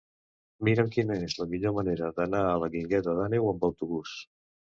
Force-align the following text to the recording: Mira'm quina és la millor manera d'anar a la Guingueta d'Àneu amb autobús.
Mira'm 0.69 0.87
quina 0.95 1.17
és 1.25 1.35
la 1.41 1.47
millor 1.51 1.75
manera 1.75 2.09
d'anar 2.15 2.41
a 2.47 2.57
la 2.65 2.71
Guingueta 2.77 3.15
d'Àneu 3.21 3.53
amb 3.53 3.71
autobús. 3.71 4.17